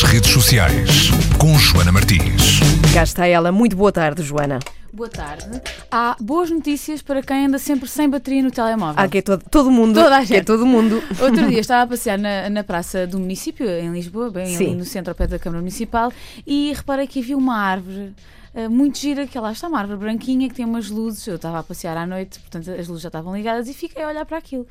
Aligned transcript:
nas 0.00 0.10
redes 0.10 0.30
sociais 0.30 1.10
com 1.38 1.58
Joana 1.58 1.92
Martins. 1.92 2.60
Cá 2.94 3.02
está 3.02 3.26
ela. 3.26 3.52
Muito 3.52 3.76
boa 3.76 3.92
tarde, 3.92 4.22
Joana. 4.22 4.58
Boa 4.92 5.08
tarde. 5.10 5.60
Há 5.90 6.16
boas 6.18 6.50
notícias 6.50 7.02
para 7.02 7.22
quem 7.22 7.46
anda 7.46 7.58
sempre 7.58 7.86
sem 7.88 8.08
bateria 8.08 8.42
no 8.42 8.50
telemóvel. 8.50 8.94
Ah, 8.96 9.08
que 9.08 9.18
é 9.18 9.22
todo, 9.22 9.44
todo 9.50 9.70
mundo. 9.70 9.94
Toda 10.00 10.16
a 10.16 10.24
Que 10.24 10.32
é 10.34 10.36
gente. 10.36 10.46
todo 10.46 10.64
mundo. 10.64 11.02
Outro 11.20 11.46
dia 11.48 11.60
estava 11.60 11.82
a 11.82 11.86
passear 11.86 12.18
na, 12.18 12.48
na 12.48 12.64
praça 12.64 13.06
do 13.06 13.18
município, 13.18 13.68
em 13.68 13.92
Lisboa, 13.92 14.30
bem 14.30 14.46
Sim. 14.46 14.66
ali 14.68 14.74
no 14.76 14.84
centro, 14.84 15.10
ao 15.10 15.14
pé 15.14 15.26
da 15.26 15.38
Câmara 15.38 15.60
Municipal, 15.60 16.10
e 16.46 16.72
reparei 16.74 17.06
que 17.06 17.20
havia 17.20 17.36
uma 17.36 17.58
árvore. 17.58 18.14
Eh, 18.54 18.68
muito 18.68 18.98
gira, 18.98 19.26
que 19.26 19.38
lá 19.38 19.52
está 19.52 19.68
uma 19.68 19.78
árvore 19.78 19.98
branquinha 19.98 20.48
que 20.48 20.54
tem 20.54 20.64
umas 20.64 20.90
luzes. 20.90 21.26
Eu 21.26 21.36
estava 21.36 21.58
a 21.58 21.62
passear 21.62 21.96
à 21.96 22.06
noite, 22.06 22.40
portanto 22.40 22.70
as 22.70 22.88
luzes 22.88 23.02
já 23.02 23.08
estavam 23.08 23.34
ligadas 23.34 23.68
e 23.68 23.74
fiquei 23.74 24.02
a 24.02 24.08
olhar 24.08 24.26
para 24.26 24.38
aquilo. 24.38 24.66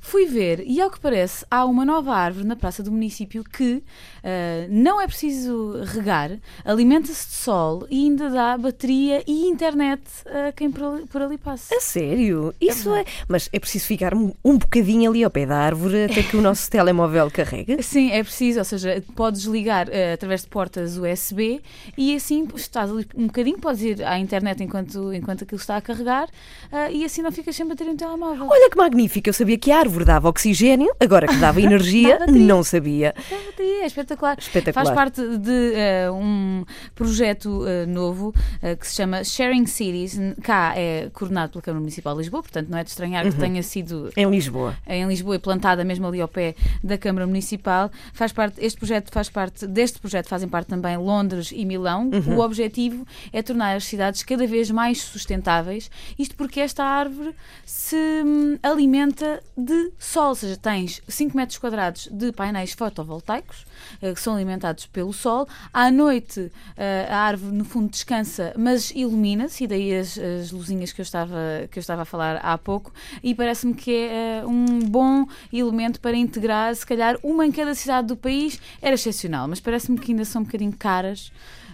Fui 0.00 0.24
ver, 0.24 0.62
e 0.64 0.80
ao 0.80 0.88
que 0.88 1.00
parece, 1.00 1.44
há 1.50 1.64
uma 1.64 1.84
nova 1.84 2.14
árvore 2.14 2.46
na 2.46 2.54
praça 2.54 2.80
do 2.80 2.92
município 2.92 3.42
que 3.42 3.82
eh, 4.22 4.68
não 4.70 5.00
é 5.00 5.06
preciso 5.08 5.82
regar, 5.82 6.30
alimenta-se 6.64 7.26
de 7.26 7.34
sol 7.34 7.84
e 7.90 8.04
ainda 8.04 8.30
dá 8.30 8.56
bateria 8.56 9.24
e 9.26 9.48
internet 9.48 10.02
a 10.26 10.52
quem 10.52 10.70
por 10.70 10.84
ali, 10.84 11.06
por 11.06 11.22
ali 11.22 11.36
passa. 11.36 11.74
A 11.74 11.80
sério? 11.80 12.54
Isso 12.60 12.94
é. 12.94 13.04
Mas 13.26 13.48
é 13.52 13.58
preciso 13.58 13.86
ficar 13.86 14.14
um, 14.14 14.32
um 14.44 14.56
bocadinho 14.56 15.10
ali 15.10 15.24
ao 15.24 15.30
pé 15.30 15.44
da 15.44 15.56
árvore 15.56 16.04
até 16.04 16.22
que 16.22 16.36
o 16.36 16.40
nosso 16.40 16.70
telemóvel 16.70 17.28
carregue? 17.28 17.82
Sim, 17.82 18.12
é 18.12 18.22
preciso, 18.22 18.60
ou 18.60 18.64
seja, 18.64 19.02
podes 19.16 19.42
ligar 19.42 19.88
eh, 19.88 20.12
através 20.12 20.42
de 20.42 20.48
portas 20.48 20.96
USB 20.96 21.60
e 21.98 22.14
assim 22.14 22.46
estás 22.54 22.92
ali 22.92 23.08
um 23.16 23.26
bocadinho, 23.26 23.58
podes 23.58 23.82
ir 23.82 24.04
à 24.04 24.18
internet 24.18 24.62
enquanto, 24.62 25.12
enquanto 25.12 25.44
aquilo 25.44 25.60
está 25.60 25.76
a 25.76 25.80
carregar 25.80 26.28
eh, 26.70 26.92
e 26.92 27.04
assim 27.04 27.22
não 27.22 27.32
ficas 27.32 27.56
sem 27.56 27.66
bateria 27.66 27.92
no 27.92 27.98
telemóvel. 27.98 28.46
Olha 28.50 28.70
que 28.70 28.76
magnífico. 28.76 29.28
Eu 29.28 29.32
sabia 29.32 29.56
que 29.58 29.70
a 29.72 29.78
árvore 29.78 30.04
dava 30.04 30.28
oxigênio, 30.28 30.88
agora 31.00 31.26
que 31.26 31.36
dava 31.36 31.60
energia, 31.62 32.18
bateria. 32.18 32.42
não 32.46 32.62
sabia. 32.62 33.14
É 33.58 33.82
é 33.82 33.86
espetacular. 33.86 34.36
Espetacular. 34.38 34.84
Faz 34.84 34.94
parte 34.94 35.38
de 35.38 35.72
eh, 35.74 36.10
um 36.10 36.64
projeto 36.94 37.64
eh, 37.66 37.86
novo 37.86 38.34
que 38.80 38.86
se 38.86 38.94
chama 38.96 39.22
Sharing 39.24 39.66
Cities. 39.66 40.18
Cá 40.42 40.74
é 40.76 41.08
coordenado 41.12 41.52
pela 41.52 41.62
Câmara 41.62 41.80
Municipal 41.80 42.14
de 42.14 42.20
Lisboa, 42.20 42.42
portanto 42.42 42.68
não 42.68 42.78
é 42.78 42.84
de 42.84 42.90
estranhar 42.90 43.24
Uhum. 43.24 43.32
que 43.32 43.38
tenha 43.38 43.62
sido 43.62 44.10
Em 44.16 44.28
Lisboa. 44.30 44.74
em 44.86 45.06
Lisboa 45.06 45.36
e 45.36 45.38
plantada 45.38 45.84
mesmo 45.84 46.06
ali 46.06 46.20
ao 46.20 46.28
pé 46.28 46.54
da 46.82 46.98
Câmara 46.98 47.26
Municipal. 47.26 47.90
Faz 48.12 48.32
parte, 48.32 48.62
este 48.64 48.78
projeto 48.78 49.10
faz 49.10 49.28
parte, 49.30 49.66
deste 49.66 49.98
projeto 50.00 50.28
fazem 50.28 50.48
parte 50.48 50.68
também 50.68 50.96
Londres 50.96 51.50
e 51.54 51.64
Milão. 51.64 52.10
O 52.36 52.40
objetivo 52.40 53.05
é 53.32 53.42
tornar 53.42 53.76
as 53.76 53.84
cidades 53.84 54.22
cada 54.22 54.46
vez 54.46 54.70
mais 54.70 55.00
sustentáveis, 55.02 55.90
isto 56.18 56.34
porque 56.36 56.60
esta 56.60 56.84
árvore 56.84 57.34
se 57.64 57.96
hum, 58.24 58.58
alimenta 58.62 59.42
de 59.56 59.92
sol, 59.98 60.28
ou 60.30 60.34
seja, 60.34 60.56
tens 60.56 61.02
5 61.08 61.36
metros 61.36 61.58
quadrados 61.58 62.08
de 62.10 62.32
painéis 62.32 62.72
fotovoltaicos 62.72 63.66
eh, 64.02 64.12
que 64.14 64.20
são 64.20 64.34
alimentados 64.34 64.86
pelo 64.86 65.12
sol. 65.12 65.46
À 65.72 65.90
noite 65.90 66.50
eh, 66.76 67.06
a 67.10 67.16
árvore 67.18 67.54
no 67.56 67.64
fundo 67.64 67.90
descansa, 67.90 68.52
mas 68.56 68.90
ilumina-se, 68.90 69.64
e 69.64 69.66
daí 69.66 69.94
as, 69.96 70.18
as 70.18 70.50
luzinhas 70.52 70.92
que 70.92 71.00
eu, 71.00 71.04
estava, 71.04 71.36
que 71.70 71.78
eu 71.78 71.80
estava 71.80 72.02
a 72.02 72.04
falar 72.04 72.36
há 72.36 72.56
pouco, 72.58 72.92
e 73.22 73.34
parece-me 73.34 73.74
que 73.74 73.90
é 73.94 74.40
eh, 74.40 74.46
um 74.46 74.80
bom 74.80 75.26
elemento 75.52 76.00
para 76.00 76.16
integrar, 76.16 76.74
se 76.74 76.86
calhar 76.86 77.18
uma 77.22 77.44
em 77.46 77.52
cada 77.52 77.74
cidade 77.74 78.06
do 78.08 78.16
país 78.16 78.58
era 78.80 78.94
excepcional, 78.94 79.46
mas 79.48 79.60
parece-me 79.60 79.98
que 79.98 80.12
ainda 80.12 80.24
são 80.24 80.42
um 80.42 80.44
bocadinho 80.44 80.72
caras. 80.76 81.30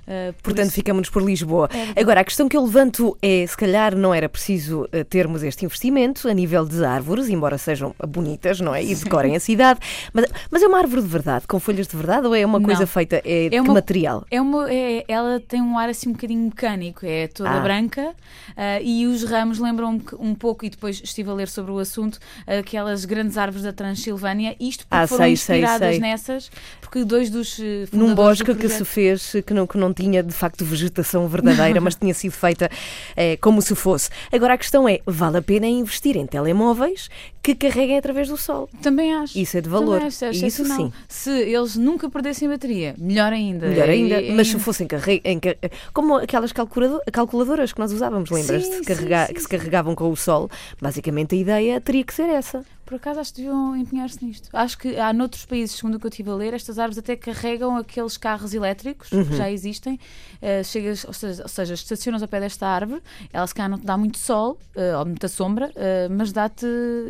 eh, 0.07 0.33
por 0.33 0.43
Portanto, 0.51 0.67
isso- 0.67 0.75
ficamos 0.75 1.09
por 1.09 1.22
Lisboa. 1.25 1.69
É. 1.97 2.01
Agora, 2.01 2.21
a 2.21 2.25
questão 2.25 2.49
que 2.49 2.57
eu 2.57 2.65
levanto 2.65 3.17
é: 3.23 3.47
se 3.47 3.57
calhar 3.57 3.95
não 3.97 4.13
era 4.15 4.29
preciso 4.29 4.89
eh, 4.93 5.05
termos 5.05 5.43
este 5.43 5.65
investimento 5.65 6.29
a 6.29 6.33
nível 6.35 6.65
de 6.67 6.85
árvores, 6.85 7.29
embora 7.29 7.57
sejam 7.59 7.95
bonitas, 8.07 8.61
não 8.61 8.75
é? 8.75 8.83
E 8.85 8.95
decorem 8.95 9.37
a 9.37 9.41
cidade. 9.41 9.81
Mas, 10.13 10.27
mas 10.51 10.63
é 10.63 10.67
uma 10.67 10.79
árvore 10.79 11.03
de 11.03 11.09
verdade, 11.09 11.47
com 11.47 11.59
folhas 11.61 11.87
de 11.87 11.97
verdade, 11.97 12.27
ou 12.27 12.35
é 12.35 12.45
uma 12.45 12.61
coisa 12.61 12.81
Não. 12.81 12.87
feita? 12.87 13.17
É, 13.17 13.21
de 13.23 13.47
É 13.47 13.49
que 13.51 13.61
uma- 13.61 13.75
material? 13.75 14.25
É 14.31 14.41
uma, 14.41 14.73
é- 14.73 15.05
ela 15.09 15.41
tem 15.41 15.61
um 15.61 15.79
ar 15.79 15.89
assim 15.89 16.09
um 16.09 16.13
bocadinho 16.13 16.45
mecânico, 16.45 17.05
é 17.05 17.27
toda 17.29 17.51
Ah. 17.51 17.61
branca 17.61 18.15
ah, 18.57 18.81
e 18.81 19.07
os 19.07 19.23
ramos 19.25 19.59
lembram 19.59 20.01
um, 20.19 20.35
pouco, 20.35 20.65
e 20.65 20.71
depois 20.71 21.01
estive 21.03 21.31
a 21.31 21.35
ler 21.35 21.49
sobre 21.49 21.71
o 21.73 21.79
assunto, 21.79 22.19
aquelas 22.47 23.05
grandes 23.05 23.37
árvores 23.37 23.63
da 23.65 23.73
Transilvânia, 23.73 24.57
isto 24.59 24.87
porque 24.87 25.05
Ah, 25.05 25.07
foram 25.07 25.25
sei, 25.25 25.37
sei, 25.37 25.57
inspiradas 25.59 25.91
sei. 25.91 26.01
nessas, 26.01 26.51
porque 26.81 27.05
dois 27.05 27.29
dos 27.31 27.59
eh, 27.61 27.87
Num 27.93 28.15
bosque 28.15 28.53
do 28.53 28.57
que 28.59 28.69
se 28.69 28.85
fez, 28.85 29.33
que 29.47 29.53
não, 29.53 29.67
que 29.67 29.77
não 29.77 29.93
tinha 29.93 30.23
de 30.23 30.33
facto 30.33 30.65
vegetação 30.65 31.12
verdadeira, 31.29 31.81
mas 31.81 31.95
tinha 31.95 32.15
sido 32.15 32.33
feita 32.33 32.71
eh, 33.17 33.37
como 33.39 33.61
se 33.63 33.75
fosse. 33.75 34.11
Agora 34.33 34.55
a 34.55 34.59
questão 34.59 34.89
é: 34.89 35.01
vale 35.07 35.39
a 35.39 35.43
pena 35.43 35.67
investir 35.67 36.17
em 36.17 36.27
telemóveis 36.27 37.09
que 37.43 37.55
carreguem 37.55 37.99
através 37.99 38.29
do 38.29 38.37
sol? 38.37 38.69
Também 38.83 39.13
acho. 39.15 39.37
Isso 39.39 39.57
é 39.59 39.61
de 39.61 39.69
valor. 39.69 39.95
Também 40.01 40.07
acho, 40.09 40.25
é 40.25 40.31
Isso 40.31 40.65
sim. 40.65 40.93
Se 41.09 41.31
eles 41.31 41.77
nunca 41.77 42.09
perdessem 42.09 42.49
bateria, 42.49 42.95
melhor 42.99 43.33
ainda. 43.33 43.69
Melhor 43.69 43.89
ainda, 43.89 44.21
E- 44.21 44.33
mas 44.33 44.47
e- 44.49 44.51
se 44.53 44.59
fossem 44.59 44.87
carre... 44.87 45.21
em 45.25 45.39
ca- 45.41 45.57
como 45.93 46.17
aquelas 46.17 46.53
calculado- 46.53 47.01
calculadoras 47.13 47.73
que 47.73 47.79
nós 47.81 47.93
usávamos, 47.93 48.31
lembras-te? 48.31 48.81
Que, 48.83 49.41
se 49.41 49.49
carregavam 49.49 49.95
com 49.95 50.11
o 50.11 50.17
sol. 50.17 50.49
Basicamente 50.81 51.35
a 51.35 51.39
ideia 51.39 51.81
teria 51.81 52.05
que 52.05 52.15
ser 52.15 52.29
essa. 52.29 52.65
Por 52.93 52.97
acaso 52.97 53.21
acho 53.21 53.33
que 53.33 53.41
deviam 53.41 53.75
empenhar-se 53.75 54.23
nisto. 54.23 54.51
Acho 54.53 54.77
que 54.77 54.99
há 54.99 55.15
noutros 55.15 55.47
países, 55.47 55.77
segundo 55.77 55.95
o 55.95 55.99
que 55.99 56.05
eu 56.05 56.11
estive 56.11 56.29
a 56.29 56.35
ler, 56.35 56.53
estas 56.53 56.79
árvores 56.79 56.99
até 56.99 57.17
carregam 57.17 57.75
aqueles 57.79 58.19
carros 58.19 58.53
elétricos 58.53 59.11
Uhum. 59.11 59.25
que 59.25 59.35
já 59.35 59.51
existem. 59.51 59.99
Eh, 60.43 60.63
chegas, 60.63 61.03
ou 61.07 61.15
seja, 61.15 61.43
ou 61.43 61.49
seja, 61.49 61.73
estacionas 61.73 62.21
ao 62.21 62.29
pé 62.29 62.39
desta 62.41 62.67
árvore, 62.67 63.01
ela 63.33 63.47
se 63.47 63.55
calhar 63.55 63.71
não 63.71 63.79
te 63.79 63.87
dá 63.87 63.97
muito 63.97 64.19
sol 64.19 64.59
eh, 64.77 64.95
ou 64.95 65.07
muita 65.07 65.27
sombra, 65.27 65.73
eh, 65.75 66.07
mas 66.11 66.33
dá-te 66.33 66.67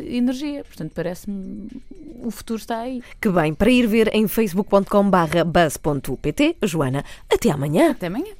energia. 0.07 0.63
Portanto, 0.63 0.93
parece-me 0.95 1.67
o 2.23 2.31
futuro 2.31 2.61
está 2.61 2.77
aí. 2.79 3.03
Que 3.19 3.27
bem, 3.29 3.53
para 3.53 3.69
ir 3.69 3.85
ver 3.85 4.09
em 4.15 4.25
facebook.com/buzz.pt, 4.25 6.55
Joana, 6.63 7.03
até 7.29 7.49
amanhã. 7.51 7.91
Até 7.91 8.07
amanhã. 8.07 8.31